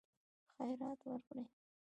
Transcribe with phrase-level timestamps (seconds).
[0.55, 1.43] خیرات ورکړي.